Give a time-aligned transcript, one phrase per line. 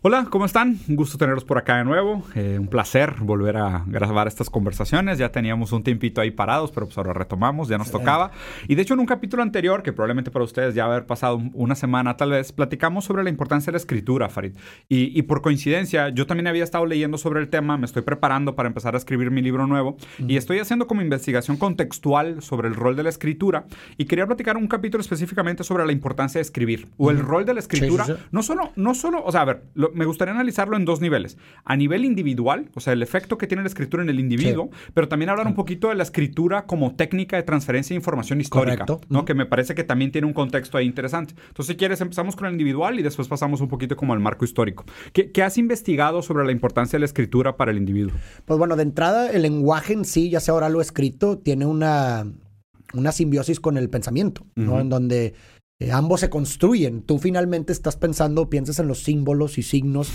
[0.00, 0.78] Hola, ¿cómo están?
[0.88, 2.22] Un gusto tenerlos por acá de nuevo.
[2.36, 5.18] Eh, un placer volver a grabar estas conversaciones.
[5.18, 8.30] Ya teníamos un tiempito ahí parados, pero pues ahora retomamos, ya nos tocaba.
[8.68, 11.74] Y de hecho en un capítulo anterior, que probablemente para ustedes ya haber pasado una
[11.74, 14.52] semana tal vez, platicamos sobre la importancia de la escritura, Farid.
[14.88, 18.68] Y, por coincidencia, yo también había estado leyendo sobre el tema, me estoy preparando para
[18.68, 22.94] empezar a escribir mi libro nuevo y estoy haciendo como investigación contextual sobre el rol
[22.94, 27.10] de la escritura y quería platicar un capítulo específicamente sobre la importancia de escribir o
[27.10, 28.06] el rol de la escritura.
[28.30, 31.38] No solo, no solo, o sea, a ver, me gustaría analizarlo en dos niveles.
[31.64, 35.08] A nivel individual, o sea, el efecto que tiene la escritura en el individuo, pero
[35.08, 39.24] también hablar un poquito de la escritura como técnica de transferencia de información histórica, ¿no?
[39.24, 41.34] Que me parece que también tiene un contexto ahí interesante.
[41.48, 44.44] Entonces, si quieres, empezamos con el individual y después pasamos un poquito como al marco
[44.44, 44.84] histórico.
[45.12, 48.12] ¿Qué, has investigado sobre la importancia de la escritura para el individuo?
[48.44, 52.26] Pues bueno, de entrada, el lenguaje en sí, ya sea oral o escrito, tiene una,
[52.92, 54.80] una simbiosis con el pensamiento, ¿no?
[54.80, 55.34] En donde
[55.80, 57.02] eh, ambos se construyen.
[57.02, 60.10] Tú finalmente estás pensando, piensas en los símbolos y signos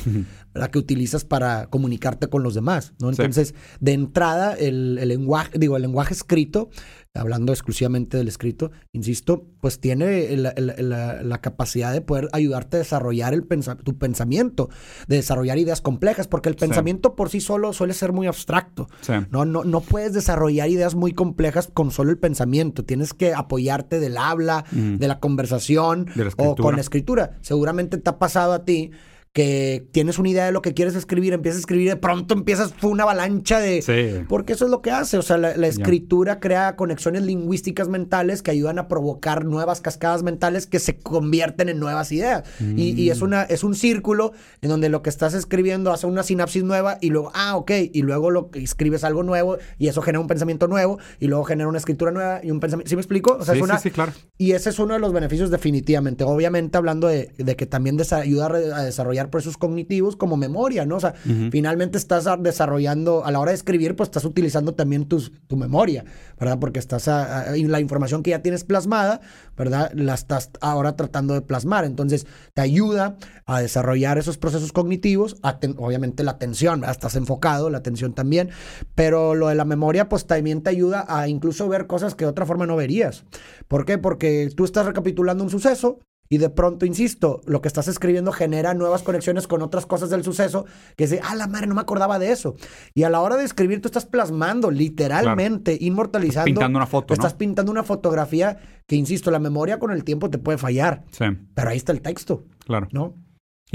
[0.71, 3.09] que utilizas para comunicarte con los demás, ¿no?
[3.09, 6.69] Entonces, de entrada, el, lenguaje, digo, el lenguaje escrito
[7.15, 13.43] hablando exclusivamente del escrito, insisto, pues tiene la, capacidad de poder ayudarte a desarrollar el
[13.83, 14.69] tu pensamiento,
[15.07, 18.87] de desarrollar ideas complejas, porque el pensamiento por sí solo suele ser muy abstracto.
[19.29, 23.99] No, no, no puedes desarrollar ideas muy complejas con solo el pensamiento, tienes que apoyarte
[23.99, 27.37] del habla, de la conversación o con la escritura.
[27.41, 28.91] Seguramente te ha pasado a ti
[29.33, 32.71] que tienes una idea de lo que quieres escribir, empiezas a escribir, de pronto empiezas,
[32.77, 33.81] fue una avalancha de...
[33.81, 34.23] Sí.
[34.29, 38.51] Porque eso es lo que hace, o sea, la, escritura crea conexiones lingüísticas mentales que
[38.51, 42.43] ayudan a provocar nuevas cascadas mentales que se convierten en nuevas ideas.
[42.59, 43.23] Y, es, mm.
[43.23, 47.09] una, es un círculo en donde lo que estás escribiendo hace una sinapsis nueva y
[47.09, 50.99] luego, ah, ok, y luego lo escribes algo nuevo y eso genera un pensamiento nuevo
[51.19, 52.87] y luego genera una escritura nueva y un pensamiento...
[52.87, 53.37] ¿Sí me explico?
[53.39, 54.11] O sea, sí, sí, claro.
[54.37, 56.23] Y ese es uno de los beneficios definitivamente.
[56.23, 60.97] Obviamente hablando de, de que también ayuda a desarrollar procesos cognitivos como memoria, ¿no?
[60.97, 61.13] O sea,
[61.51, 66.05] finalmente estás desarrollando, a la hora de escribir, pues estás utilizando también tus, tu memoria,
[66.39, 66.59] ¿verdad?
[66.59, 69.21] Porque estás, la información que ya tienes plasmada,
[69.57, 69.91] ¿verdad?
[69.93, 71.85] La estás ahora tratando de plasmar.
[71.85, 75.37] Entonces, te ayuda a desarrollar esos procesos cognitivos,
[75.77, 78.49] obviamente la atención, estás enfocado, la atención también,
[78.95, 82.31] pero lo de la memoria, pues también te ayuda a incluso ver cosas que de
[82.31, 83.25] otra forma no verías.
[83.67, 83.97] ¿Por qué?
[83.97, 85.99] Porque tú estás recapitulando un suceso,
[86.33, 90.23] y de pronto, insisto, lo que estás escribiendo genera nuevas conexiones con otras cosas del
[90.23, 90.65] suceso
[90.97, 92.55] que dice, ah, la madre, no me acordaba de eso.
[92.95, 96.45] Y a la hora de escribir, tú estás plasmando, literalmente, inmortalizando.
[96.45, 97.13] Pintando una foto.
[97.13, 98.57] Estás pintando una fotografía
[98.87, 101.03] que, insisto, la memoria con el tiempo te puede fallar.
[101.11, 101.25] Sí.
[101.53, 102.45] Pero ahí está el texto.
[102.65, 102.87] Claro.
[102.91, 103.13] ¿No?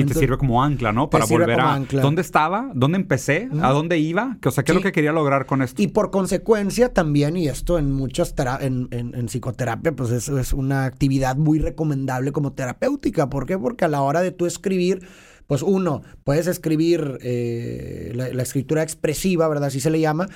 [0.02, 1.10] Y te sirve como ancla, ¿no?
[1.10, 1.80] Para volver a...
[1.90, 2.70] ¿Dónde estaba?
[2.74, 3.48] ¿Dónde empecé?
[3.60, 4.38] ¿A dónde iba?
[4.44, 5.82] O sea, ¿qué es lo que quería lograr con esto?
[5.82, 8.34] Y por consecuencia también, y esto en muchas...
[8.60, 13.28] En, en, psicoterapia, pues es, es una actividad muy recomendable como terapéutica.
[13.28, 13.58] ¿Por qué?
[13.58, 15.06] Porque a la hora de tú escribir
[15.48, 19.68] pues uno, puedes escribir eh, la, escritura expresiva, ¿verdad?
[19.68, 20.28] Así se le llama.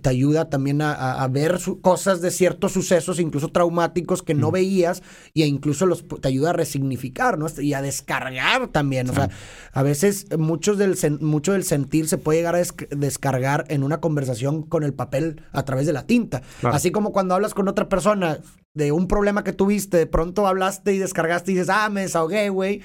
[0.00, 5.02] Te ayuda también a, ver cosas de ciertos sucesos, incluso traumáticos que no veías,
[5.34, 7.46] e incluso los, te ayuda a resignificar, ¿no?
[7.58, 9.10] Y a descargar también.
[9.10, 9.28] O sea,
[9.72, 14.62] a veces muchos del, mucho del sentir se puede llegar a descargar en una conversación
[14.62, 16.42] con el papel a través de la tinta.
[16.62, 18.38] Así como cuando hablas con otra persona
[18.74, 22.50] de un problema que tuviste, de pronto hablaste y descargaste y dices, ah, me desahogué,
[22.50, 22.82] güey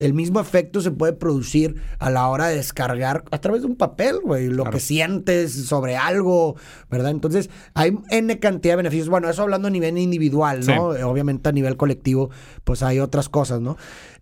[0.00, 3.76] el mismo efecto se puede producir a la hora de descargar a través de un
[3.76, 6.56] papel, güey, lo que sientes sobre algo,
[6.90, 7.12] ¿verdad?
[7.12, 9.08] Entonces, hay N cantidad de beneficios.
[9.08, 10.88] Bueno, eso hablando a nivel individual, ¿no?
[11.08, 12.30] Obviamente a nivel colectivo,
[12.64, 13.76] pues hay otras cosas, ¿no?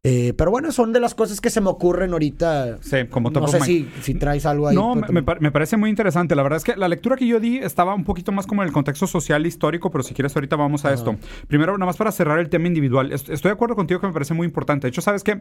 [0.05, 2.79] Eh, pero bueno, son de las cosas que se me ocurren ahorita.
[2.81, 4.75] Sí, como No sé si, si, traes algo ahí.
[4.75, 6.35] No, me, parece muy interesante.
[6.35, 8.69] La verdad es que la lectura que yo di estaba un poquito más como en
[8.69, 11.17] el contexto social histórico, pero si quieres ahorita vamos a esto.
[11.47, 13.13] Primero, nada más para cerrar el tema individual.
[13.13, 14.87] Estoy de acuerdo contigo que me parece muy importante.
[14.87, 15.41] De hecho, ¿sabes qué?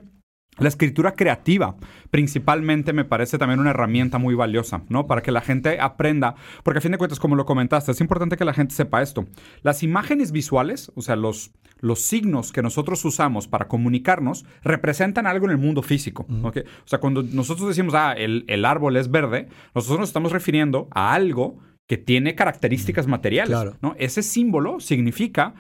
[0.58, 1.78] La escritura creativa,
[2.12, 5.08] principalmente, me parece también una herramienta muy valiosa, ¿no?
[5.08, 8.36] Para que la gente aprenda, porque a fin de cuentas, como lo comentaste, es importante
[8.36, 9.26] que la gente sepa esto.
[9.64, 15.46] Las imágenes visuales, o sea, los, los signos que nosotros usamos para comunicarnos, representan algo
[15.46, 16.52] en el mundo físico, O
[16.86, 21.14] sea, cuando nosotros decimos, ah, el, el, árbol es verde, nosotros nos estamos refiriendo a
[21.14, 23.96] algo que tiene características materiales, ¿no?
[23.98, 25.56] Ese símbolo significa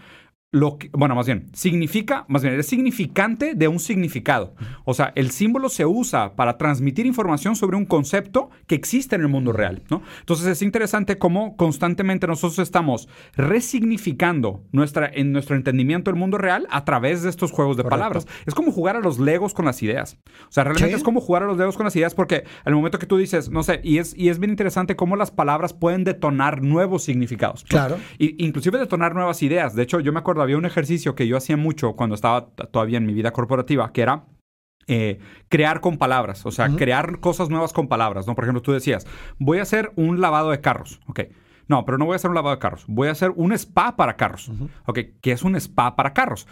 [0.53, 4.53] lo que, bueno, más bien, significa, más bien, es significante de un significado.
[4.83, 9.21] O sea, el símbolo se usa para transmitir información sobre un concepto que existe en
[9.21, 10.01] el mundo real, ¿no?
[10.19, 13.07] Entonces es interesante cómo constantemente nosotros estamos
[13.37, 18.27] resignificando nuestra, en nuestro entendimiento del mundo real a través de estos juegos de palabras.
[18.45, 20.17] Es como jugar a los legos con las ideas.
[20.49, 22.99] O sea, realmente es como jugar a los legos con las ideas porque al momento
[22.99, 26.03] que tú dices, no sé, y es, y es bien interesante cómo las palabras pueden
[26.03, 27.63] detonar nuevos significados.
[27.63, 27.97] Claro.
[28.17, 29.75] Y, inclusive detonar nuevas ideas.
[29.75, 32.97] De hecho, yo me acuerdo había un ejercicio que yo hacía mucho cuando estaba todavía
[32.97, 34.25] en mi vida corporativa, que era
[34.87, 38.35] eh, crear con palabras, o sea, crear cosas nuevas con palabras, ¿no?
[38.35, 39.05] Por ejemplo, tú decías,
[39.37, 41.21] voy a hacer un lavado de carros, ok.
[41.67, 43.95] No, pero no voy a hacer un lavado de carros, voy a hacer un spa
[43.95, 44.51] para carros,
[44.85, 44.99] ok.
[45.21, 46.47] ¿Qué es un spa para carros?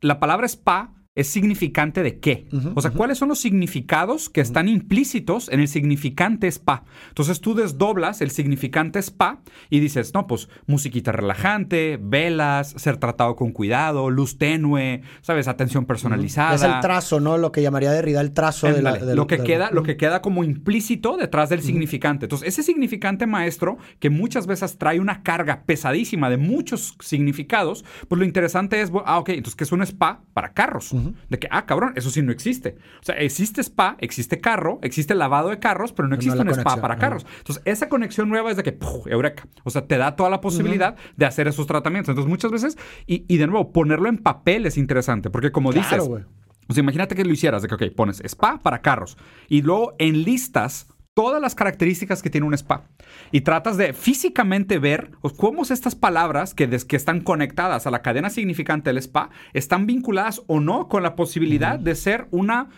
[0.00, 2.46] La palabra spa es significante de qué.
[2.74, 6.84] o sea, ¿cuáles son los significados que están implícitos en el significante spa?
[7.08, 13.36] Entonces tú desdoblas el significante spa y dices, no, pues musiquita relajante, velas, ser tratado
[13.36, 15.48] con cuidado, luz tenue, ¿sabes?
[15.48, 16.54] Atención personalizada.
[16.54, 17.36] Es el trazo, ¿no?
[17.36, 20.44] Lo que llamaría Derrida el trazo de la, lo, que queda, lo que queda como
[20.44, 22.24] implícito detrás del significante.
[22.24, 28.18] Entonces, ese significante maestro, que muchas veces trae una carga pesadísima de muchos significados, pues
[28.18, 30.94] lo interesante es, ah, ok, entonces, ¿qué es un spa para carros?
[31.28, 32.76] De que, ah, cabrón, eso sí no existe.
[33.00, 36.76] O sea, existe spa, existe carro, existe lavado de carros, pero no existe un spa
[36.80, 37.26] para carros.
[37.38, 39.46] Entonces, esa conexión nueva es de que, eureka.
[39.64, 42.10] O sea, te da toda la posibilidad de hacer esos tratamientos.
[42.10, 46.72] Entonces, muchas veces, y, de nuevo, ponerlo en papel es interesante, porque como dices, o
[46.72, 49.16] sea, imagínate que lo hicieras, de que, ok, pones spa para carros
[49.48, 52.84] y luego enlistas todas las características que tiene un spa.
[53.30, 58.30] Y tratas de físicamente ver cómo estas palabras que, que están conectadas a la cadena
[58.30, 62.70] significante del spa están vinculadas o no con la posibilidad de ser una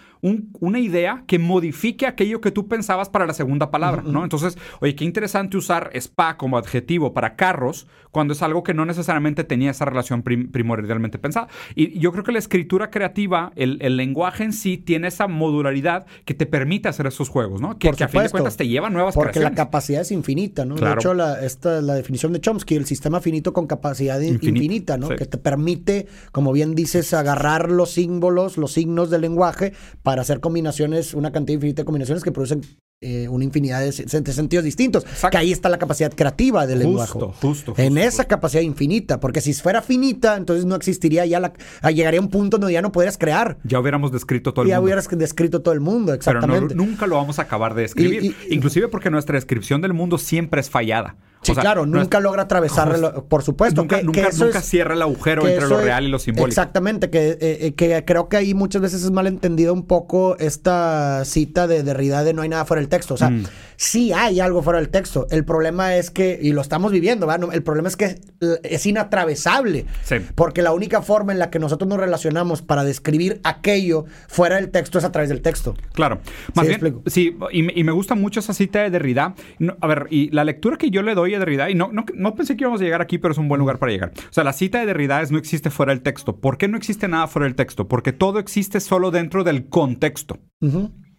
[0.60, 4.24] una idea que modifique aquello que tú pensabas para la segunda palabra, ¿no?
[4.24, 8.86] Entonces, oye, qué interesante usar spa como adjetivo para carros cuando es algo que no
[8.86, 11.48] necesariamente tenía esa relación primordialmente pensada.
[11.74, 16.32] Y yo creo que la escritura creativa, el, lenguaje en sí, tiene esa modularidad que
[16.32, 17.76] te permite hacer esos juegos, ¿no?
[17.76, 20.76] Que, a fin de cuentas te lleva a nuevas Porque la capacidad es infinita, ¿no?
[20.76, 25.08] De hecho, la, esta, la definición de Chomsky, el sistema finito con capacidad infinita, ¿no?
[25.08, 29.72] Que te permite, como bien dices, agarrar los símbolos, los signos del lenguaje
[30.04, 32.60] para para hacer combinaciones, una cantidad infinita de combinaciones que producen
[33.00, 35.04] eh, una infinidad de, sentidos distintos.
[35.28, 37.14] Que ahí está la capacidad creativa del lenguaje.
[37.14, 37.74] Justo, justo.
[37.78, 41.52] En esa capacidad infinita, porque si fuera finita, entonces no existiría ya la.
[41.82, 43.58] Ah, llegaría a un punto donde ya no podrías crear.
[43.64, 44.76] Ya hubiéramos descrito todo el mundo.
[44.76, 46.76] Ya hubieras descrito todo el mundo, exactamente.
[46.76, 48.36] Pero nunca lo vamos a acabar de escribir.
[48.50, 51.16] Inclusive porque nuestra descripción del mundo siempre es fallada.
[51.44, 53.82] Sí, claro, nunca logra atravesar, por supuesto.
[53.82, 56.48] Nunca, nunca, cierra el agujero entre lo real y lo simbólico.
[56.48, 61.24] Exactamente, que, eh, eh, que creo que ahí muchas veces es malentendido un poco esta
[61.24, 63.14] cita de Derrida de no hay nada fuera del texto.
[63.14, 63.44] O sea, mm.
[63.76, 65.26] Sí hay algo fuera del texto.
[65.30, 67.50] El problema es que, y lo estamos viviendo, ¿verdad?
[67.52, 68.20] El problema es que
[68.62, 69.86] es inatravesable.
[70.02, 70.16] Sí.
[70.34, 74.70] Porque la única forma en la que nosotros nos relacionamos para describir aquello fuera del
[74.70, 75.74] texto es a través del texto.
[75.92, 76.20] Claro.
[76.54, 79.34] Más bien, sí, y, y, me gusta mucho esa cita de Derrida.
[79.80, 82.64] a ver, y la lectura que yo le doy Derrida, y no, no, pensé que
[82.64, 84.12] íbamos a llegar aquí, pero es un buen lugar para llegar.
[84.16, 86.36] O sea, la cita de Derrida es no existe fuera del texto.
[86.36, 87.88] ¿Por qué no existe nada fuera del texto?
[87.88, 90.38] Porque todo existe solo dentro del contexto.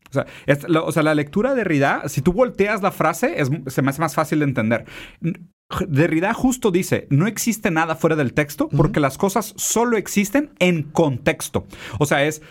[0.10, 0.26] O sea,
[0.82, 3.36] o sea, la lectura de Derrida, si tú volteas la frase,
[3.68, 4.86] se me hace más fácil de entender.
[5.88, 10.84] Derrida justo dice, no existe nada fuera del texto porque las cosas solo existen en
[10.84, 11.66] contexto.
[12.00, 12.42] O sea, es,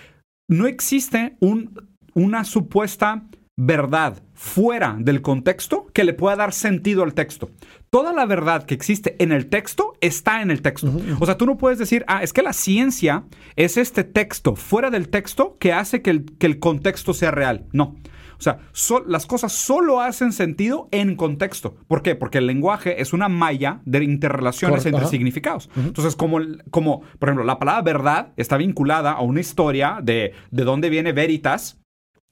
[0.49, 3.25] no existe un, una supuesta
[3.57, 7.51] verdad fuera del contexto que le pueda dar sentido al texto.
[7.91, 10.93] Toda la verdad que existe en el texto está en el texto.
[11.21, 13.25] O sea, tú no puedes decir, ah, es que la ciencia
[13.57, 17.67] es este texto fuera del texto que hace que el, que el contexto sea real.
[17.73, 17.97] No.
[18.37, 18.59] O sea,
[19.07, 21.77] las cosas solo hacen sentido en contexto.
[21.87, 22.17] ¿Por qué?
[22.17, 25.71] Porque el lenguaje es una malla de interrelaciones entre significados.
[25.77, 26.41] Entonces, como,
[26.71, 31.13] como, por ejemplo, la palabra verdad está vinculada a una historia de, de dónde viene
[31.13, 31.81] veritas,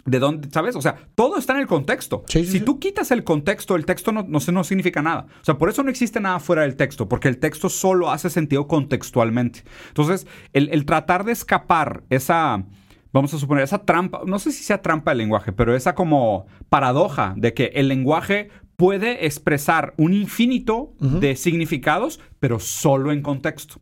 [0.05, 0.75] de dónde, ¿sabes?
[0.77, 2.25] O sea, todo está en el contexto.
[2.27, 5.27] si tú quitas el contexto, el texto no, no, no, significa nada.
[5.41, 8.31] O sea, por eso no existe nada fuera del texto, porque el texto solo hace
[8.31, 9.63] sentido contextualmente.
[9.89, 12.65] Entonces, el, tratar de escapar esa,
[13.13, 16.47] vamos a suponer, esa trampa, no sé si sea trampa del lenguaje, pero esa como
[16.69, 23.81] paradoja de que el lenguaje puede expresar un infinito de significados, pero solo en contexto.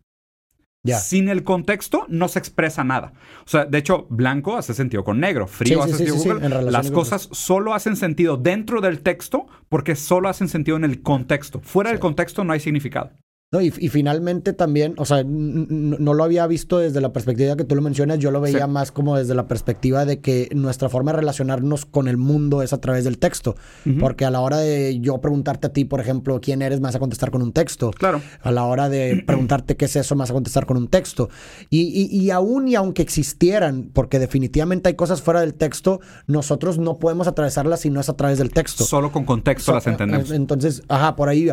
[0.86, 3.12] Sin el contexto no se expresa nada.
[3.44, 7.28] O sea, de hecho, blanco hace sentido con negro, frío hace sentido con Las cosas
[7.32, 11.60] solo hacen sentido dentro del texto porque solo hacen sentido en el contexto.
[11.60, 13.10] Fuera del contexto no hay significado.
[13.52, 17.74] No, y, finalmente también, o sea, no lo había visto desde la perspectiva que tú
[17.74, 21.16] lo mencionas, yo lo veía más como desde la perspectiva de que nuestra forma de
[21.16, 23.56] relacionarnos con el mundo es a través del texto.
[23.98, 26.94] Porque a la hora de yo preguntarte a ti, por ejemplo, quién eres, me vas
[26.94, 27.90] a contestar con un texto.
[27.90, 28.22] Claro.
[28.40, 31.28] A la hora de preguntarte qué es eso, me vas a contestar con un texto.
[31.70, 36.78] Y, y, y aún y aunque existieran, porque definitivamente hay cosas fuera del texto, nosotros
[36.78, 38.84] no podemos atravesarlas si no es a través del texto.
[38.84, 40.30] Solo con contexto las entendemos.
[40.30, 41.50] Entonces, ajá, por ahí.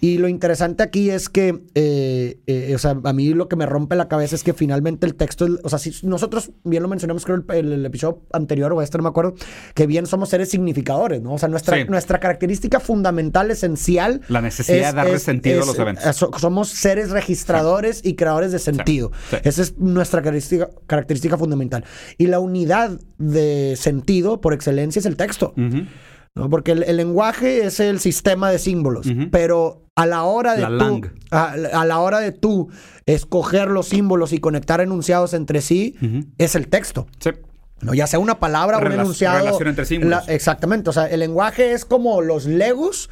[0.00, 3.56] Y lo interesante aquí es es que, eh, eh, o sea, a mí lo que
[3.56, 6.88] me rompe la cabeza es que finalmente el texto, o sea, si nosotros, bien lo
[6.88, 9.34] mencionamos creo el, el, episodio anterior o este no me acuerdo,
[9.74, 11.34] que bien somos seres significadores, ¿no?
[11.34, 14.22] O sea, nuestra, nuestra característica fundamental, esencial.
[14.28, 16.16] La necesidad de darle sentido a los eventos.
[16.38, 19.12] somos seres registradores y creadores de sentido.
[19.42, 21.84] Esa es nuestra característica, característica fundamental.
[22.16, 25.54] Y la unidad de sentido por excelencia es el texto.
[26.34, 26.48] ¿No?
[26.48, 31.56] Porque el, lenguaje es el sistema de símbolos, pero a la hora de tú, a,
[31.56, 32.70] la hora de tú
[33.06, 35.96] escoger los símbolos y conectar enunciados entre sí,
[36.38, 37.06] es el texto.
[37.80, 39.38] No, ya sea una palabra o un enunciado.
[39.38, 40.28] Relación entre símbolos.
[40.28, 40.90] exactamente.
[40.90, 43.08] O sea, el lenguaje es como los legos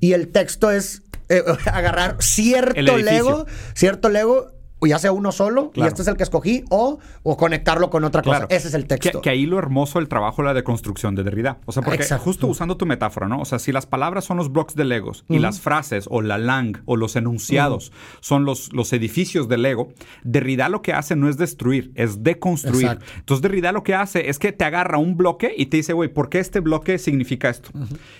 [0.00, 5.82] y el texto es eh, agarrar cierto lego, cierto lego ya sea uno solo, y
[5.82, 8.46] este es el que escogí, o, o conectarlo con otra cosa.
[8.48, 9.20] Ese es el texto.
[9.20, 11.58] Que, ahí lo hermoso del trabajo la deconstrucción de Derrida.
[11.66, 13.40] O sea, porque justo usando tu metáfora, ¿no?
[13.40, 16.38] O sea, si las palabras son los blocks de Legos y las frases o la
[16.38, 19.88] lang o los enunciados son los, los edificios del Lego,
[20.22, 22.98] Derrida lo que hace no es destruir, es deconstruir.
[23.16, 26.08] Entonces, Derrida lo que hace es que te agarra un bloque y te dice, güey,
[26.08, 27.70] ¿por qué este bloque significa esto?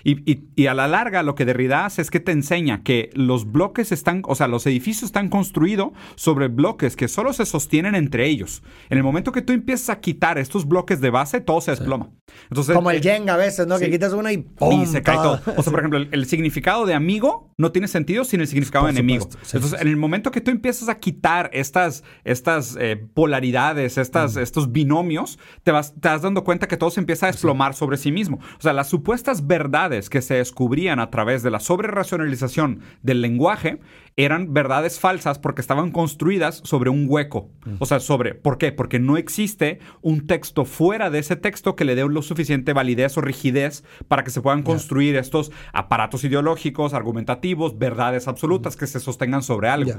[0.04, 3.10] y, y, y a la larga, lo que Derrida hace es que te enseña que
[3.14, 7.94] los bloques están, o sea, los edificios están construidos sobre bloques que solo se sostienen
[7.94, 8.62] entre ellos.
[8.90, 12.10] En el momento que tú empiezas a quitar estos bloques de base, todo se desploma.
[12.50, 13.78] Entonces, Como el Jenga a veces, ¿no?
[13.78, 14.82] Que quitas una y ¡pum!
[14.82, 15.40] Y se cae todo.
[15.56, 18.92] O sea, por ejemplo, el, significado de amigo no tiene sentido sin el significado de
[18.92, 19.28] enemigo.
[19.52, 24.40] Entonces, en el momento que tú empiezas a quitar estas, estas eh, polaridades, estas, mm.
[24.40, 27.96] estos binomios, te vas, te vas dando cuenta que todo se empieza a desplomar sobre
[27.96, 28.38] sí mismo.
[28.58, 33.80] O sea, las supuestas verdades que se descubrían a través de la sobreracionalización del lenguaje
[34.16, 37.50] eran verdades falsas porque estaban construidas sobre un hueco.
[37.78, 38.72] O sea, sobre, ¿por qué?
[38.72, 43.16] Porque no existe un texto fuera de ese texto que le dé lo suficiente validez
[43.16, 49.00] o rigidez para que se puedan construir estos aparatos ideológicos, argumentativos, verdades absolutas que se
[49.00, 49.92] sostengan sobre algo.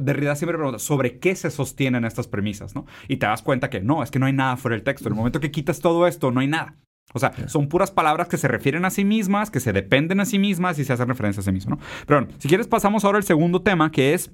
[0.00, 2.74] Derrida siempre pregunta, ¿sobre qué se sostienen estas premisas?
[2.74, 2.86] ¿no?
[3.08, 5.08] Y te das cuenta que no, es que no hay nada fuera del texto.
[5.08, 6.76] En el momento que quitas todo esto, no hay nada.
[7.12, 10.24] O sea, son puras palabras que se refieren a sí mismas, que se dependen a
[10.24, 11.86] sí mismas y se hacen referencia a sí mismas, ¿no?
[12.06, 14.30] Pero bueno, si quieres pasamos ahora al segundo tema, que es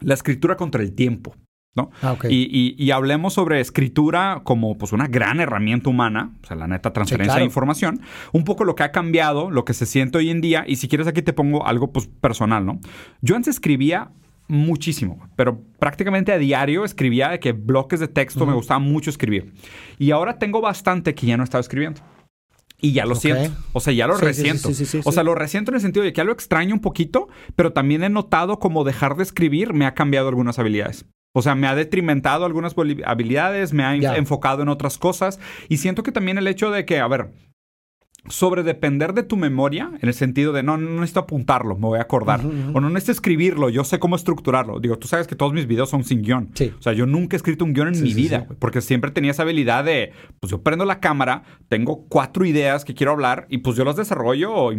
[0.00, 1.34] la escritura contra el tiempo.
[1.74, 1.90] ¿No?
[2.02, 6.92] Ah, y, hablemos sobre escritura como pues una gran herramienta humana, o sea, la neta
[6.92, 8.00] transferencia de información,
[8.32, 10.88] un poco lo que ha cambiado, lo que se siente hoy en día, y si
[10.88, 12.80] quieres aquí te pongo algo pues personal, ¿no?
[13.20, 14.10] Yo antes escribía
[14.48, 19.52] muchísimo, pero prácticamente a diario escribía de que bloques de texto me gustaba mucho escribir.
[19.96, 22.00] Y ahora tengo bastante que ya no estaba escribiendo.
[22.82, 23.54] Y ya lo siento.
[23.72, 24.70] O sea, ya lo resiento.
[25.04, 27.72] o sea, lo resiento en el sentido de que ya lo extraño un poquito, pero
[27.72, 31.06] también he notado como dejar de escribir me ha cambiado algunas habilidades.
[31.32, 35.38] O sea, me ha detrimentado algunas habilidades, me ha enfocado en otras cosas.
[35.68, 37.30] Y siento que también el hecho de que, a ver,
[38.28, 41.98] sobre depender de tu memoria, en el sentido de no, no necesito apuntarlo, me voy
[41.98, 42.40] a acordar.
[42.74, 44.80] O no necesito escribirlo, yo sé cómo estructurarlo.
[44.80, 46.50] Digo, tú sabes que todos mis videos son sin guion.
[46.78, 49.42] O sea, yo nunca he escrito un guion en mi vida, porque siempre tenía esa
[49.42, 53.76] habilidad de, pues yo prendo la cámara, tengo cuatro ideas que quiero hablar y pues
[53.76, 54.72] yo las desarrollo o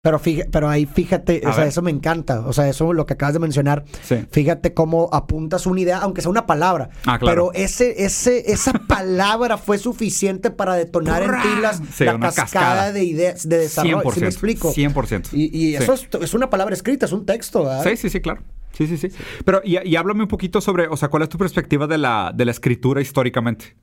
[0.00, 0.20] pero,
[0.52, 2.46] pero ahí fíjate, o sea, eso me encanta.
[2.46, 3.84] O sea, eso lo que acabas de mencionar.
[4.30, 6.90] Fíjate cómo apuntas una idea, aunque sea una palabra.
[7.04, 13.04] Ah, pero ese, ese, esa palabra fue suficiente para detonar en ti la cascada, de
[13.04, 14.02] ideas, de desarrollo.
[14.02, 14.72] 100%, ¿Sí me explico?
[14.72, 15.28] 100%.
[15.32, 17.68] Y, eso es, una palabra escrita, es un texto.
[17.82, 18.42] Sí, sí, sí, claro.
[18.72, 19.08] Sí, sí, sí.
[19.44, 22.44] Pero, y, háblame un poquito sobre, o sea, ¿cuál es tu perspectiva de la, de
[22.44, 23.76] la escritura históricamente?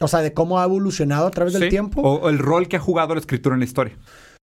[0.00, 2.00] O sea, de cómo ha evolucionado a través del tiempo.
[2.00, 3.96] O el rol que ha jugado la escritura en la historia.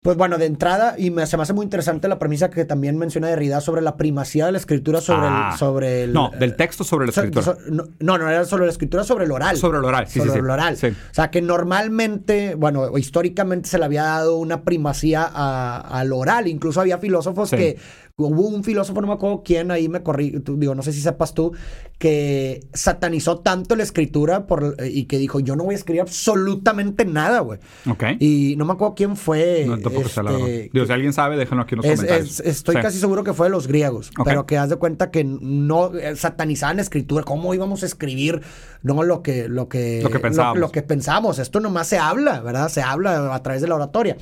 [0.04, 2.98] Pues bueno, de entrada, y me, se me hace muy interesante la premisa que también
[2.98, 5.56] menciona Derrida sobre la primacía de la escritura sobre, el, ah.
[5.58, 6.12] sobre el...
[6.12, 7.56] No, del texto sobre la escritura.
[7.70, 9.56] no, no, era sobre la escritura, sobre el oral.
[9.56, 10.38] Sobre el oral, sí, sobre sí.
[10.40, 10.76] el oral.
[10.76, 10.88] Sí.
[10.88, 16.48] O sea, que normalmente, bueno, históricamente se le había dado una primacía al oral.
[16.48, 17.78] Incluso había filósofos que
[18.16, 21.34] Hubo un filósofo, no me acuerdo quién, ahí me corrí, digo, no sé si sepas
[21.34, 21.52] tú,
[21.98, 27.06] que satanizó tanto la escritura por, y que dijo, yo no voy a escribir absolutamente
[27.06, 27.58] nada, güey.
[27.90, 28.04] Ok.
[28.20, 29.64] Y no me acuerdo quién fue.
[29.66, 32.38] No, este, Digo, si alguien sabe, déjenlo aquí en los comentarios.
[32.38, 35.92] estoy casi seguro que fue de los griegos, pero que haz de cuenta que no
[35.96, 37.24] eh, satanizaban la escritura.
[37.24, 38.42] ¿Cómo íbamos a escribir
[38.84, 40.60] no lo que, lo que, lo que pensábamos?
[40.60, 41.40] Lo, que pensamos.
[41.40, 42.68] Esto nomás se habla, ¿verdad?
[42.68, 44.16] Se habla a través de la oratoria.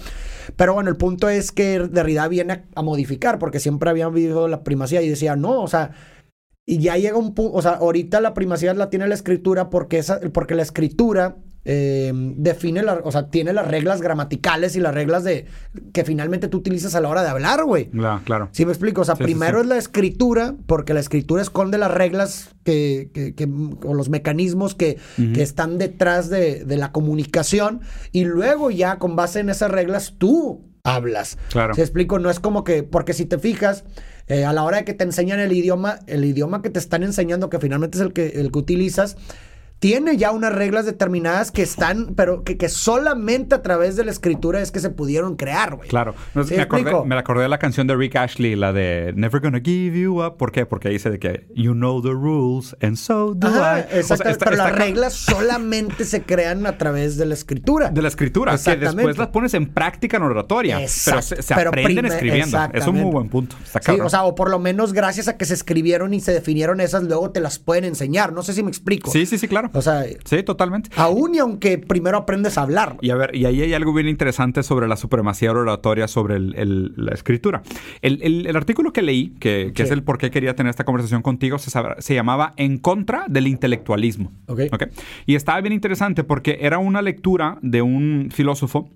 [0.57, 4.63] Pero bueno, el punto es que Derrida viene a modificar, porque siempre habían vivido la
[4.63, 5.93] primacía y decía, no, o sea,
[6.65, 9.99] y ya llega un punto, o sea, ahorita la primacía la tiene la escritura porque,
[9.99, 14.95] esa, porque la escritura eh, define, la, o sea, tiene las reglas gramaticales y las
[14.95, 15.47] reglas de
[15.93, 17.91] que finalmente tú utilizas a la hora de hablar, güey.
[17.91, 18.49] Claro, claro.
[18.53, 19.03] ¿Sí me explico?
[19.03, 23.49] O sea, primero es la escritura, porque la escritura esconde las reglas que, que,
[23.85, 27.81] o los mecanismos que, que están detrás de, de la comunicación,
[28.13, 31.39] y luego ya con base en esas reglas tú hablas.
[31.51, 31.75] Claro.
[31.75, 32.19] ¿Se explico?
[32.19, 33.85] No es como que, porque si te fijas,
[34.27, 37.03] eh, a la hora de que te enseñan el idioma, el idioma que te están
[37.03, 39.17] enseñando, que finalmente es el que, el que utilizas,
[39.83, 44.13] tiene ya unas reglas determinadas que están, pero que, que solamente a través de la
[44.13, 45.89] escritura es que se pudieron crear, güey.
[45.89, 46.15] Claro.
[46.37, 49.41] No, ¿Sí me, acordé, me acordé de la canción de Rick Ashley, la de Never
[49.41, 50.37] Gonna Give You Up.
[50.37, 50.67] ¿Por qué?
[50.67, 53.83] Porque dice de que You know the rules and so do Ajá, I.
[53.83, 57.91] O sea, exactamente, está- pero las reglas solamente se crean a través de la escritura.
[57.91, 60.77] De la escritura, que después las pones en práctica en oratoria.
[60.77, 62.57] pero Exacto, se, se pero aprenden escribiendo.
[62.73, 63.57] Es un muy buen punto.
[63.65, 66.33] Está Sí, o sea, o por lo menos gracias a que se escribieron y se
[66.33, 68.33] definieron esas, luego te las pueden enseñar.
[68.33, 69.11] No sé si me explico.
[69.11, 69.72] sí, sí, sí, claro.
[69.75, 70.91] O sea, Sí, totalmente.
[70.97, 72.97] aún y aunque primero aprendes a hablar.
[73.01, 76.55] Y a ver, y ahí hay algo bien interesante sobre la supremacía oratoria sobre el-
[76.57, 77.63] el- la escritura.
[78.03, 79.87] El, artículo que leí, que, que Sí.
[79.87, 83.47] es el por qué quería tener esta conversación contigo, se, se llamaba En contra del
[83.47, 84.33] intelectualismo.
[84.47, 84.61] Ok.
[84.73, 84.85] Ok.
[85.27, 88.91] Y estaba bien interesante porque era una lectura de un filósofo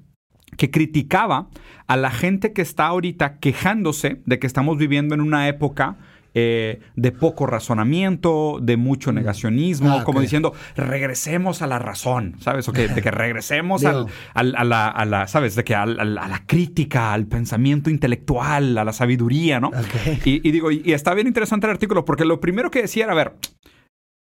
[0.56, 1.48] que criticaba
[1.86, 5.96] a la gente que está ahorita quejándose de que estamos viviendo en una época
[6.38, 12.68] eh, de poco razonamiento, de mucho negacionismo, Ah, como diciendo, regresemos a la razón, ¿sabes?
[12.68, 15.54] O que, de que regresemos al, al- a, la, a la, ¿sabes?
[15.56, 19.70] De que al- a la crítica, al pensamiento intelectual, a la sabiduría, ¿no?
[20.24, 23.12] Y digo, y, y está bien interesante el artículo, porque lo primero que decía era,
[23.14, 23.32] a ver,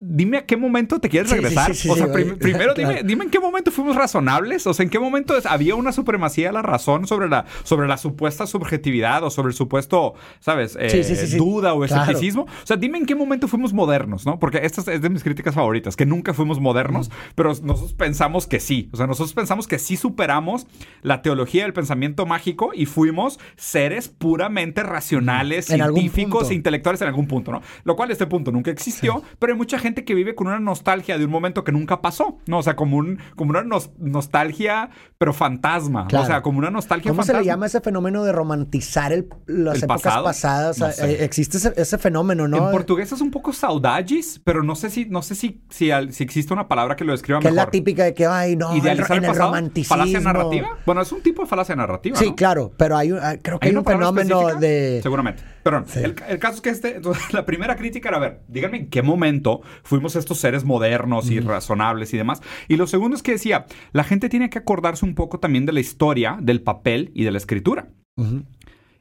[0.06, 1.74] dime a qué momento te quieres Sí, sí, regresar.
[1.76, 3.08] sí, sí, o sea, prim- primero dime, Claro.
[3.08, 6.54] dime en qué momento fuimos razonables, o sea, en qué momento había una supremacía de
[6.54, 10.78] la razón sobre la, sobre la supuesta subjetividad o sobre el supuesto, ¿sabes?
[10.80, 11.04] Eh.
[11.38, 12.02] Duda o Claro.
[12.04, 12.44] escepticismo.
[12.44, 14.40] O sea, dime en qué momento fuimos modernos, ¿no?
[14.40, 18.60] Porque esta es- de mis críticas favoritas, que nunca fuimos modernos, pero nosotros pensamos que
[18.60, 18.90] sí.
[18.94, 20.68] O sea, nosotros pensamos que sí superamos
[21.02, 27.08] la teología del pensamiento mágico y fuimos seres puramente racionales, En científicos e intelectuales en
[27.08, 27.62] algún punto, ¿no?
[27.84, 31.18] Lo cual este punto nunca existió, pero hay mucha gente que vive con una nostalgia
[31.18, 32.58] de un momento que nunca pasó, ¿no?
[32.58, 36.08] O sea, como, un, como una nos- nostalgia, pero fantasma.
[36.08, 36.24] Claro.
[36.24, 39.78] O sea, como una nostalgia ¿Cómo se le llama ese fenómeno de romantizar el- las
[39.78, 40.24] ¿El épocas pasado?
[40.26, 40.80] pasadas?
[40.80, 42.58] No Eh, existe ese, ese fenómeno, ¿no?
[42.66, 46.54] En portugués es un poco saudades, pero no sé si, no sé si, si, existe
[46.54, 49.18] una palabra que lo describa que es la típica de que, ay, no, el- Idealizar
[49.18, 49.50] el el pasado.
[49.50, 49.96] romanticismo.
[49.98, 50.70] ¿Falacia narrativa?
[50.86, 52.36] Bueno, es un tipo de falacia narrativa, Sí, ¿no?
[52.36, 55.00] claro, pero hay, ah, creo que hay, un fenómeno de...
[55.04, 55.44] Seguramente.
[55.64, 55.86] Perdón.
[55.88, 56.00] Sí.
[56.00, 58.90] El, el caso es que este, entonces, la primera crítica era, a ver, díganme en
[58.90, 62.42] qué momento fuimos estos seres modernos y razonables y demás.
[62.68, 65.72] Y lo segundo es que decía, la gente tiene que acordarse un poco también de
[65.72, 67.88] la historia, del papel y de la escritura.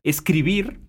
[0.03, 0.81] Escribir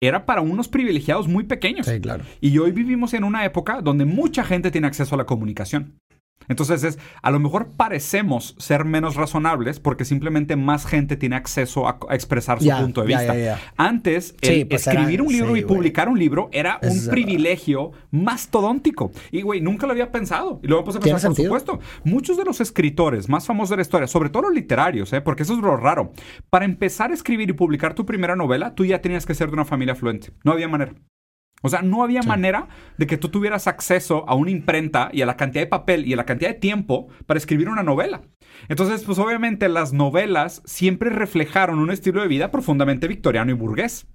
[0.00, 1.86] era para unos privilegiados muy pequeños.
[1.86, 2.24] Sí, claro.
[2.40, 5.98] Y hoy vivimos en una época donde mucha gente tiene acceso a la comunicación.
[6.48, 11.86] Entonces es, a lo mejor parecemos ser menos razonables porque simplemente más gente tiene acceso
[11.88, 13.36] a, a expresar su Ya, punto de ya, vista.
[13.38, 13.60] ya.
[13.76, 15.76] Antes, Sí, el pues escribir era- un libro sí, y güey.
[15.76, 17.10] publicar un libro era un es verdad.
[17.12, 19.10] privilegio mastodóntico.
[19.30, 20.60] Y, güey, nunca lo había pensado.
[20.62, 21.46] Y luego puse a pensar, por sentido.
[21.58, 25.20] supuesto, muchos de los escritores más famosos de la historia, sobre todo los literarios, ¿eh?
[25.20, 26.12] porque eso es lo raro,
[26.50, 29.54] para empezar a escribir y publicar tu primera novela, tú ya tenías que ser de
[29.54, 30.30] una familia fluente.
[30.44, 30.94] No había manera.
[31.62, 32.68] O sea, no había manera
[32.98, 36.12] de que tú tuvieras acceso a una imprenta y a la cantidad de papel y
[36.12, 38.22] a la cantidad de tiempo para escribir una novela.
[38.68, 44.06] Entonces, pues obviamente las novelas siempre reflejaron un estilo de vida profundamente victoriano y burgués.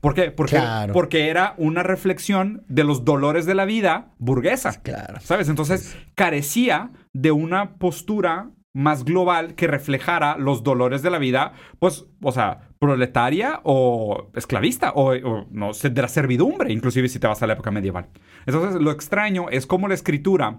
[0.00, 0.32] ¿Por qué?
[0.32, 0.92] Porque, Claro.
[0.92, 4.82] porque era una reflexión de los dolores de la vida burguesa.
[4.82, 5.20] Claro.
[5.20, 5.48] ¿Sabes?
[5.48, 12.06] Entonces, carecía de una postura más global que reflejara los dolores de la vida, pues,
[12.22, 17.42] o sea, proletaria o esclavista, o, o, no de la servidumbre, inclusive si te vas
[17.42, 18.08] a la época medieval.
[18.46, 20.58] Entonces, lo extraño es cómo la escritura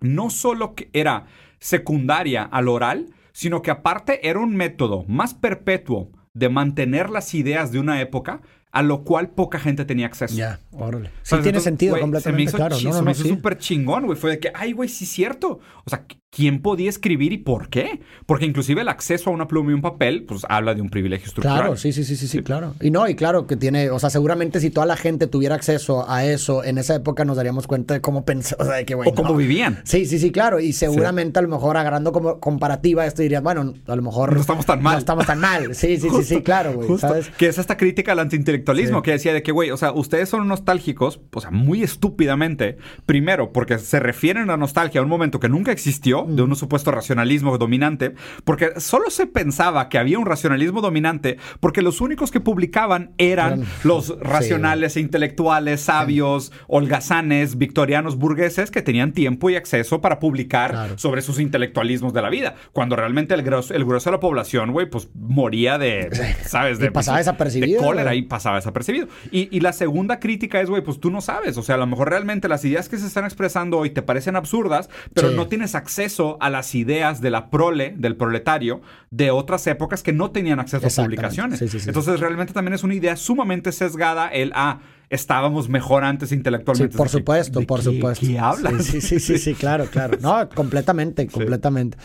[0.00, 1.26] no solo que era
[1.60, 7.70] secundaria al oral, sino que aparte era un método más perpetuo de mantener las ideas
[7.72, 8.40] de una época
[8.72, 10.34] a lo cual poca gente tenía acceso.
[10.34, 11.08] Ya, órale.
[11.22, 11.42] Sí ¿Sabes?
[11.44, 12.76] tiene sentido completamente, se me hizo claro.
[12.76, 13.28] chi- No, no, se me no, hizo sí.
[13.28, 14.18] súper chingón, güey.
[14.18, 15.60] Fue de que, ay, güey, sí es cierto.
[15.84, 18.00] O sea, ¿quién podía escribir y por qué?
[18.24, 21.26] Porque inclusive el acceso a una pluma y un papel, pues habla de un privilegio
[21.26, 21.58] estructural.
[21.58, 22.74] Claro, sí, sí, sí, sí, sí, claro.
[22.80, 26.08] Y no, y claro que tiene, o sea, seguramente si toda la gente tuviera acceso
[26.08, 28.94] a eso en esa época nos daríamos cuenta de cómo pensó, o sea, de que,
[28.94, 29.82] güey, O cómo vivían.
[29.84, 30.58] Sí, sí, sí, claro.
[30.58, 34.32] Y seguramente a lo mejor agarrando como comparativa esto dirías, bueno, a lo mejor...
[34.32, 34.94] No estamos tan mal.
[34.94, 35.74] No estamos tan mal.
[35.74, 37.28] Sí, sí, sí, sí, claro, güey, Justo, ¿sabes?
[37.36, 39.02] Que es esta crítica al antiintelectualismo Sí.
[39.02, 42.78] que decía de que, güey, o sea, ustedes son nostálgicos, o sea, muy estúpidamente.
[43.04, 46.90] Primero, porque se refieren a nostalgia a un momento que nunca existió, de un supuesto
[46.90, 52.40] racionalismo dominante, porque solo se pensaba que había un racionalismo dominante porque los únicos que
[52.40, 60.00] publicaban eran los racionales e intelectuales, sabios, holgazanes, victorianos, burgueses que tenían tiempo y acceso
[60.00, 60.98] para publicar Claro.
[60.98, 62.54] sobre sus intelectualismos de la vida.
[62.72, 66.08] Cuando realmente el grueso, el grueso de la población, güey, pues moría de,
[66.46, 66.78] ¿sabes?
[66.78, 69.08] Y De, pasaba pues, desapercibido, De cólera y pasaba desapercibido.
[69.30, 71.56] Y, y la segunda crítica es, güey, pues tú no sabes.
[71.56, 74.36] O sea, a lo mejor realmente las ideas que se están expresando hoy te parecen
[74.36, 75.36] absurdas, pero Sí.
[75.36, 80.02] no tienes acceso acceso a las ideas de la prole, del proletario, de otras épocas
[80.02, 81.58] que no tenían acceso a publicaciones.
[81.58, 81.88] Sí, sí, sí.
[81.88, 86.96] Entonces, realmente también es una idea sumamente sesgada el, ah, estábamos mejor antes Sí, intelectualmente.
[86.96, 88.26] por de que, supuesto, ¿de por qué- supuesto.
[88.26, 88.84] ¿Qué hablas?
[88.84, 90.18] Sí, sí, sí, sí, claro, claro.
[90.20, 91.96] No, completamente, completamente.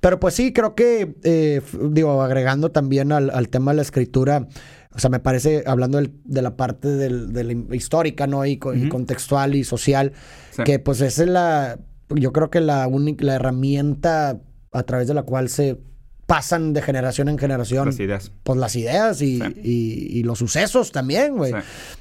[0.00, 4.48] Pero pues sí, creo que, eh, digo, agregando también al, al tema de la escritura,
[4.94, 8.44] o sea, me parece, hablando del- de la parte del, de la in- histórica, ¿no?
[8.46, 10.12] Y, y contextual y social,
[10.50, 10.62] Sí.
[10.64, 11.78] que pues es la,
[12.10, 14.38] yo creo que la única, la herramienta
[14.72, 15.78] a través de la cual se
[16.26, 18.32] pasan de generación en generación Las ideas.
[18.42, 19.44] pues las ideas y, Sí.
[19.62, 21.52] y- y los sucesos también, güey.
[21.52, 21.58] Sí.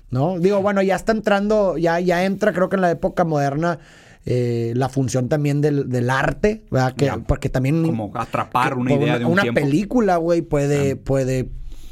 [0.09, 0.39] ¿No?
[0.39, 3.77] Digo, bueno, ya está entrando, ya, ya entra, creo que en la época moderna,
[4.25, 6.95] eh, la función también del, del arte, ¿verdad?
[6.95, 7.17] Que, Ya.
[7.17, 7.83] porque también.
[7.85, 9.61] Como atrapar que una idea de un una tiempo.
[9.61, 11.49] película, güey, puede, puede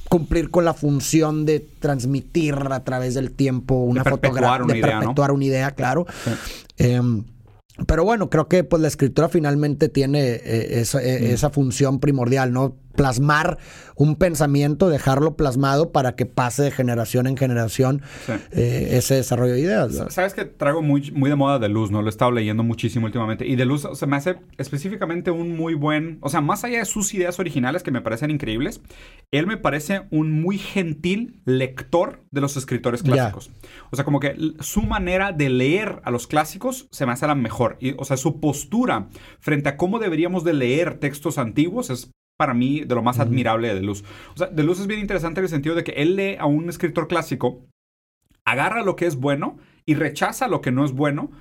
[0.09, 4.79] cumplir con la función de transmitir a través del tiempo una perpetuar fotografía, una de
[4.79, 4.99] idea, ¿no?
[5.01, 6.05] perpetuar una idea, claro.
[6.77, 7.23] Em,
[7.87, 12.51] pero bueno, creo que pues la escritura finalmente tiene eh, esa, eh, esa función primordial,
[12.51, 12.77] ¿no?
[12.95, 13.57] Plasmar
[13.95, 18.33] un pensamiento, dejarlo plasmado para que pase de generación en generación Sí.
[18.51, 19.93] eh, ese desarrollo de ideas.
[19.93, 20.09] ¿verdad?
[20.09, 22.01] Sabes que traigo muy, muy de moda de luz, ¿no?
[22.01, 23.45] Lo he estado leyendo muchísimo últimamente.
[23.47, 26.17] Y de luz se me hace específicamente un muy buen.
[26.21, 28.81] O sea, más allá de sus ideas originales que me parecen increíbles,
[29.31, 33.51] él me parece un muy gentil lector de los escritores clásicos.
[33.91, 37.35] O sea, como que su manera de leer a los clásicos se me hace la
[37.35, 37.77] mejor.
[37.79, 39.07] Y, o sea, su postura
[39.39, 42.11] frente a cómo deberíamos de leer textos antiguos es
[42.43, 44.03] para mí de lo más admirable de Deleuze.
[44.35, 46.67] O sea, Deleuze es bien interesante en el sentido de que él lee a un
[46.69, 47.65] escritor clásico
[48.45, 51.31] agarra lo que es bueno y rechaza lo que no es bueno,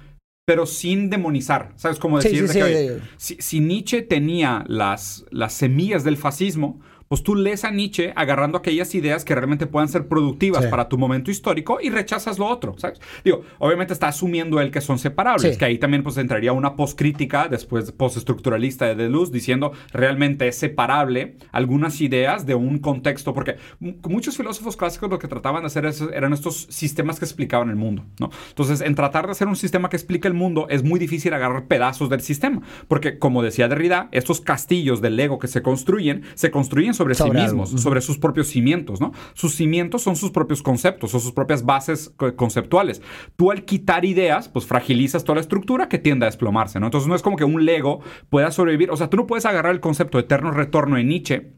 [0.46, 1.72] pero sin demonizar.
[1.74, 1.98] ¿Sabes?
[1.98, 6.04] Como decir sí, de que, sí, oye, de- si, si Nietzsche tenía las, las semillas
[6.04, 6.80] del fascismo,
[7.12, 10.70] pues tú lees a Nietzsche agarrando aquellas ideas que realmente puedan ser productivas Sí.
[10.70, 13.02] para tu momento histórico y rechazas lo otro, ¿sabes?
[13.22, 15.58] Digo, obviamente está asumiendo él que son separables, Sí.
[15.58, 21.36] que ahí también pues entraría una postcrítica, después postestructuralista de Deleuze, diciendo realmente es separable
[21.50, 25.84] algunas ideas de un contexto, porque mu- muchos filósofos clásicos lo que trataban de hacer
[25.84, 28.30] es- eran estos sistemas que explicaban el mundo, ¿no?
[28.48, 31.66] Entonces, en tratar de hacer un sistema que explique el mundo, es muy difícil agarrar
[31.66, 36.50] pedazos del sistema, porque como decía Derrida, estos castillos del ego que se construyen, se
[36.50, 37.62] construyen sobre, Sobre sí algo.
[37.62, 39.12] mismos, sobre sus propios cimientos, ¿no?
[39.34, 43.02] Sus cimientos son sus propios conceptos o sus propias bases co- conceptuales.
[43.36, 46.86] Tú al quitar ideas, pues fragilizas toda la estructura que tiende a desplomarse, ¿no?
[46.86, 49.72] Entonces no es como que un Lego pueda sobrevivir, o sea, tú no puedes agarrar
[49.72, 51.52] el concepto de eterno retorno de Nietzsche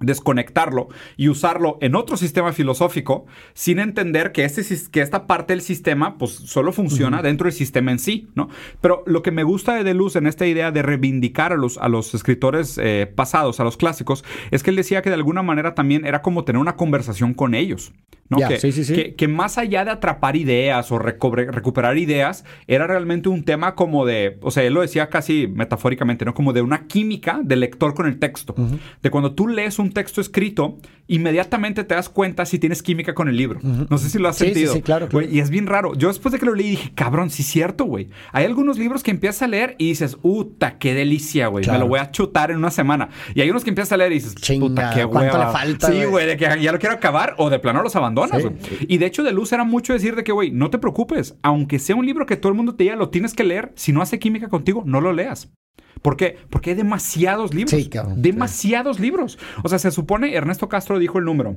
[0.00, 3.24] desconectarlo y usarlo en otro sistema filosófico
[3.54, 7.92] sin entender que, este, que esta parte del sistema pues solo funciona dentro del sistema
[7.92, 8.48] en sí, ¿no?
[8.80, 11.88] Pero lo que me gusta de Deleuze en esta idea de reivindicar a los, a
[11.88, 15.74] los escritores eh, pasados, a los clásicos, es que él decía que de alguna manera
[15.74, 17.92] también era como tener una conversación con ellos,
[18.28, 18.38] ¿no?
[18.48, 18.94] Que, sí, sí, sí.
[18.94, 23.74] que- que más allá de atrapar ideas o recobre- recuperar ideas, era realmente un tema
[23.74, 26.34] como de, o sea, él lo decía casi metafóricamente, ¿no?
[26.34, 28.54] Como de una química del lector con el texto.
[29.02, 33.28] De cuando tú lees un texto escrito, inmediatamente te das cuenta si tienes química con
[33.28, 33.60] el libro.
[33.62, 34.72] No sé si lo has Sí, sí, sentido.
[34.74, 35.94] sí, claro, y es bien raro.
[35.94, 38.08] Yo después de que lo leí dije, cabrón, sí es cierto, güey.
[38.32, 41.66] Hay algunos libros que empiezas a leer y dices, puta, qué delicia, güey.
[41.66, 43.10] Me lo voy a chutar en una semana.
[43.34, 45.46] Y hay unos que empiezas a leer y dices, puta, qué ¿cuánto hueva.
[45.46, 46.26] le falta, Sí, güey?
[46.26, 48.86] de que ya lo quiero acabar o de plano los abandonas, Sí.
[48.88, 51.36] Y de hecho, de luz era mucho decir de que, güey, no te preocupes.
[51.42, 53.72] Aunque sea un libro que todo el mundo te diga, lo tienes que leer.
[53.76, 55.52] Si no hace química contigo, no lo leas.
[56.00, 56.38] ¿Por qué?
[56.50, 57.70] Porque hay demasiados libros.
[57.70, 58.22] Sí, cabrón.
[58.22, 59.38] Demasiados libros.
[59.62, 61.56] O sea, se supone, Ernesto Castro dijo el número.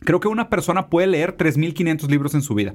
[0.00, 2.74] Creo que una persona puede leer 3.500 libros en su vida.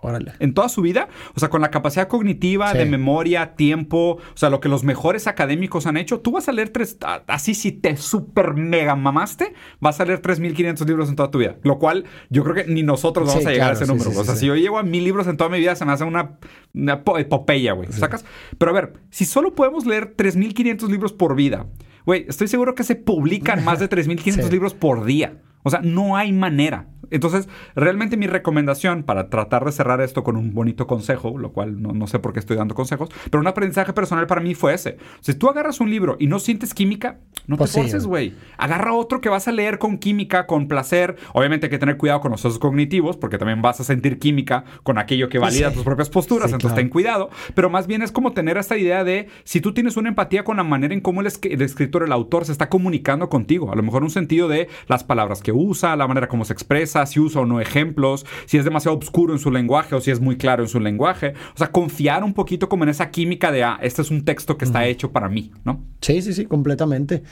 [0.00, 0.32] Órale.
[0.38, 2.78] En toda su vida, o sea, con la capacidad cognitiva, Sí.
[2.78, 6.52] de memoria, tiempo, o sea, lo que los mejores académicos han hecho, tú vas a
[6.52, 11.32] leer tres, así si te super mega mamaste, vas a leer 3.500 libros en toda
[11.32, 11.56] tu vida.
[11.64, 14.04] Lo cual yo creo que ni nosotros vamos Sí, a llegar claro, a ese sí,
[14.06, 14.20] número.
[14.20, 16.04] o sea, si yo llego a mil libros en toda mi vida, se me hace
[16.04, 16.38] una,
[16.74, 17.90] una po- epopeya, güey.
[17.90, 18.24] ¿Sacas?
[18.56, 21.66] Pero a ver, si solo podemos leer 3.500 libros por vida,
[22.06, 24.52] güey, estoy seguro que se publican más de 3.500 Sí.
[24.52, 25.42] libros por día.
[25.68, 26.86] O sea, no hay manera.
[27.10, 31.80] Entonces, realmente mi recomendación para tratar de cerrar esto con un bonito consejo, lo cual
[31.80, 34.74] no, no sé por qué estoy dando consejos, pero un aprendizaje personal para mí fue
[34.74, 34.98] ese.
[35.20, 38.34] Si tú agarras un libro y no sientes química, no Pues te forces, güey.
[38.58, 41.16] Agarra otro que vas a leer con química, con placer.
[41.32, 44.64] Obviamente hay que tener cuidado con los procesos cognitivos, porque también vas a sentir química
[44.82, 45.76] con aquello que valida Sí.
[45.76, 46.82] tus propias posturas, Sí, entonces claro.
[46.82, 47.30] ten cuidado.
[47.54, 50.58] Pero más bien es como tener esta idea de si tú tienes una empatía con
[50.58, 53.72] la manera en cómo el, es- el escritor, el autor, se está comunicando contigo.
[53.72, 57.04] A lo mejor un sentido de las palabras que usa, la manera como se expresa,
[57.06, 60.20] si usa o no ejemplos, si es demasiado oscuro en su lenguaje o si es
[60.20, 61.34] muy claro en su lenguaje.
[61.54, 64.56] O sea, confiar un poquito como en esa química de, ah, este es un texto
[64.56, 65.82] que está hecho para mí, ¿no?
[66.00, 67.22] Sí, sí, sí, completamente.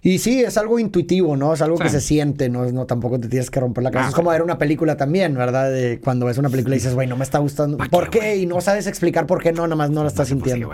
[0.00, 1.52] Y sí, es algo intuitivo, ¿no?
[1.54, 1.82] Es algo Sí.
[1.82, 2.64] que se siente, ¿no?
[2.70, 4.06] no tampoco te tienes que romper la cabeza.
[4.06, 4.10] Ah.
[4.10, 5.72] es como ver una película también, ¿verdad?
[5.72, 7.78] De cuando ves una película y dices, güey, no me está gustando.
[7.90, 8.36] ¿Por qué?
[8.36, 10.70] Y no sabes explicar por qué no, nada más no la estás sintiendo.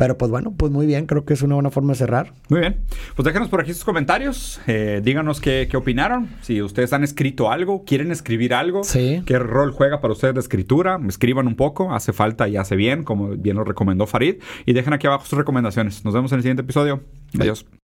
[0.00, 2.32] Pero pues bueno, pues muy bien, creo que es una buena forma de cerrar.
[2.48, 2.80] Muy bien.
[3.14, 4.58] Pues déjenos por aquí sus comentarios.
[4.66, 6.30] Eh, díganos qué, qué, opinaron.
[6.40, 8.82] Si ustedes han escrito algo, quieren escribir algo.
[8.82, 9.22] Sí.
[9.26, 10.98] ¿Qué rol juega para ustedes la escritura?
[11.06, 11.92] Escriban un poco.
[11.92, 14.36] Hace falta y hace bien, como bien lo recomendó Farid.
[14.64, 16.02] Y dejen aquí abajo sus recomendaciones.
[16.02, 17.02] Nos vemos en el siguiente episodio.
[17.38, 17.66] Adiós.